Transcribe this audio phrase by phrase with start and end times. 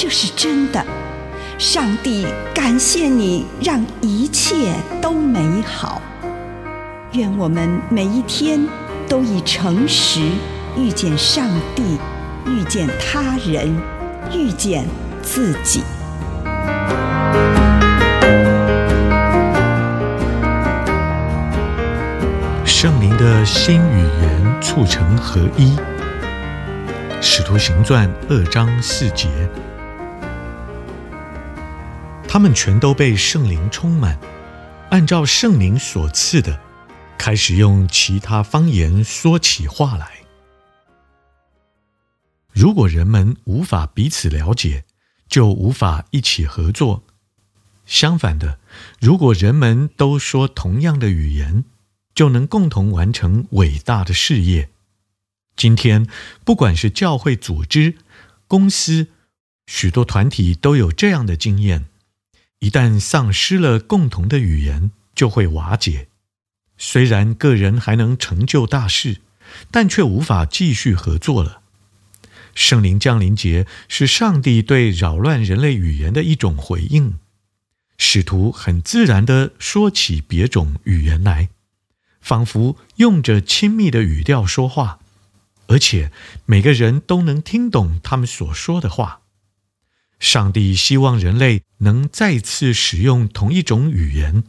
[0.00, 0.80] 这是真的。
[1.58, 6.00] 上帝感谢你，让一切都美好。
[7.14, 8.64] 愿我们每一天
[9.08, 10.20] 都以诚实
[10.76, 11.98] 遇见上帝，
[12.46, 13.76] 遇见他人，
[14.32, 14.86] 遇见
[15.20, 15.82] 自己。
[22.64, 25.76] 圣灵的心与言促成合一。
[27.20, 29.26] 使徒行传二章四节，
[32.28, 34.20] 他们全都被圣灵充满，
[34.90, 36.60] 按照圣灵所赐的，
[37.16, 40.18] 开始用其他方言说起话来。
[42.52, 44.84] 如果人们无法彼此了解，
[45.26, 47.02] 就无法一起合作。
[47.86, 48.58] 相反的，
[49.00, 51.64] 如果人们都说同样的语言，
[52.14, 54.68] 就能共同完成伟大的事业。
[55.56, 56.06] 今天，
[56.44, 57.96] 不管是教会组织、
[58.46, 59.08] 公司，
[59.66, 61.86] 许多团体都有这样的经验：
[62.60, 66.08] 一旦丧失了共同的语言，就会瓦解。
[66.76, 69.20] 虽然个人还能成就大事，
[69.70, 71.62] 但却无法继续合作了。
[72.54, 77.18] 圣灵降临节是上帝对扰乱人类语言的一种回应。
[77.96, 81.50] 使徒很自然地说起别种语言来。
[82.20, 84.98] 仿佛用着亲密的语调说话，
[85.68, 86.12] 而且
[86.44, 89.22] 每个人都能听懂他们所说的话。
[90.18, 94.42] 上帝希望人类能再次使用同一种语言，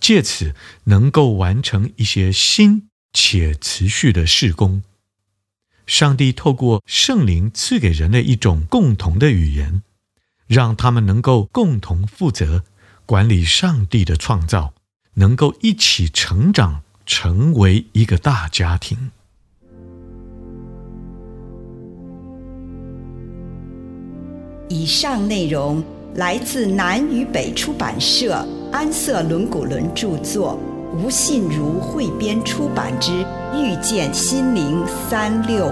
[0.00, 0.54] 借此
[0.84, 4.82] 能够完成一些新且持续的事工。
[5.86, 9.82] 上帝透过圣灵赐给人类一种共同的语言，
[10.46, 12.64] 让他们能够共同负责
[13.04, 14.74] 管理上帝的创造。
[15.18, 19.12] 能够一起成长，成为一个大家庭。
[24.68, 25.82] 以上内容
[26.16, 30.58] 来自南与北出版社安瑟伦古伦著作，
[30.98, 33.12] 吴信如汇编出版之
[33.54, 35.68] 《遇见心灵三六五》。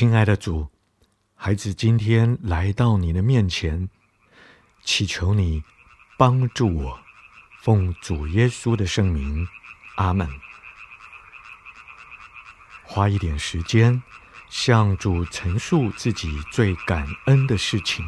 [0.00, 0.66] 亲爱的主，
[1.34, 3.90] 孩子今天来到你的面前，
[4.82, 5.62] 祈求你
[6.16, 6.98] 帮助我，
[7.60, 9.46] 奉主耶稣的圣名，
[9.96, 10.26] 阿门。
[12.82, 14.02] 花一点时间，
[14.48, 18.02] 向主陈述自己最感恩的事情。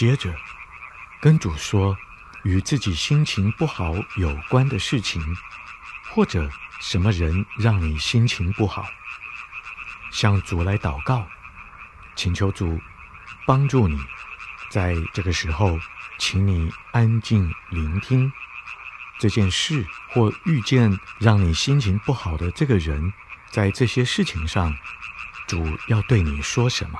[0.00, 0.34] 接着，
[1.20, 1.94] 跟主说
[2.42, 5.22] 与自己心情不好有关的事情，
[6.10, 6.48] 或者
[6.80, 8.86] 什么人让你心情不好，
[10.10, 11.28] 向主来祷告，
[12.16, 12.80] 请求主
[13.44, 14.00] 帮助你。
[14.70, 15.78] 在这个时候，
[16.16, 18.32] 请你安静聆听
[19.18, 23.12] 这件事，或遇见让你心情不好的这个人，
[23.50, 24.74] 在这些事情上，
[25.46, 26.98] 主要对你说什么。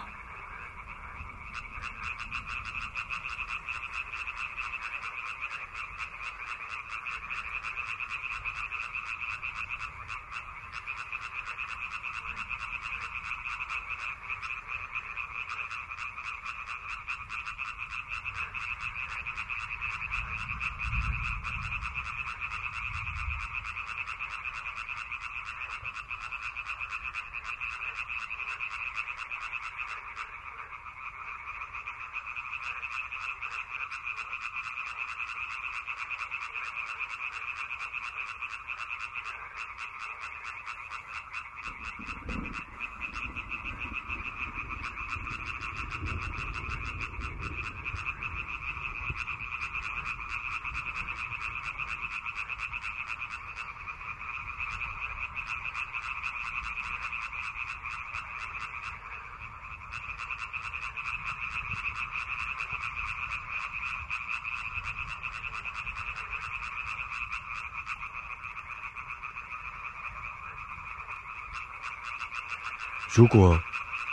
[73.13, 73.61] 如果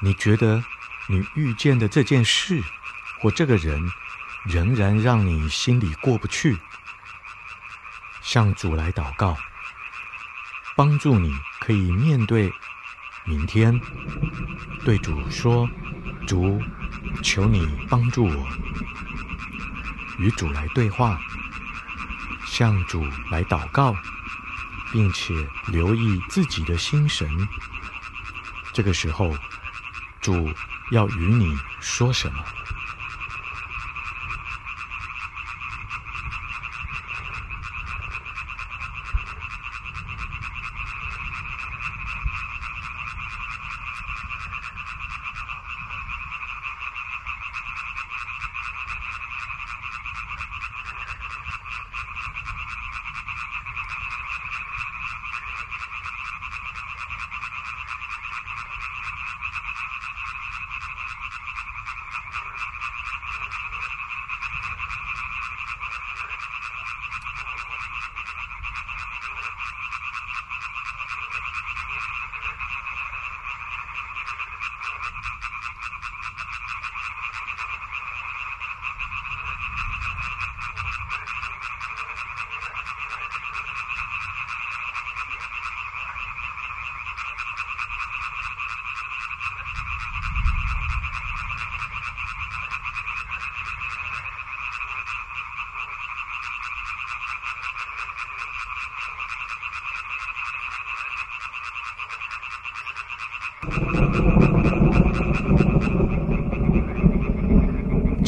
[0.01, 0.63] 你觉得
[1.07, 2.63] 你遇见的这件事
[3.19, 3.91] 或这个人
[4.43, 6.57] 仍然让你心里过不去，
[8.21, 9.37] 向主来祷告，
[10.75, 12.51] 帮助你可以面对
[13.23, 13.79] 明天，
[14.83, 15.69] 对主说
[16.27, 16.61] ：“主，
[17.21, 18.47] 求你帮助我。”
[20.17, 21.19] 与主来对话，
[22.47, 23.95] 向主来祷告，
[24.91, 25.33] 并且
[25.67, 27.47] 留意自己的心神。
[28.77, 29.35] 这个时候，
[30.21, 30.53] 主
[30.89, 32.45] 要与你说什么？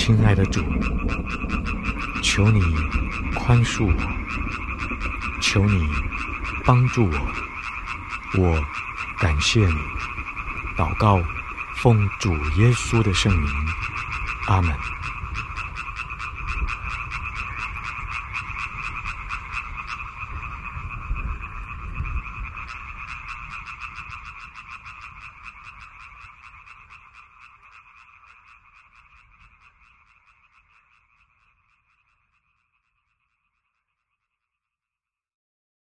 [0.10, 0.60] 亲爱的主，
[2.24, 2.60] 求你
[3.36, 3.94] 宽恕我，
[5.40, 5.88] 求你
[6.66, 8.60] 帮助我，我
[9.20, 9.76] 感谢你。
[10.76, 11.22] 祷告，
[11.76, 13.52] 奉主耶稣的圣名，
[14.48, 14.76] 阿门。